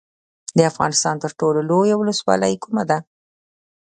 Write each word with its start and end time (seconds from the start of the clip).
د 0.57 0.59
افغانستان 0.71 1.15
تر 1.23 1.31
ټولو 1.39 1.59
لویه 1.69 1.95
ولسوالۍ 1.97 2.53
کومه 2.63 2.83
ده؟ 2.89 2.97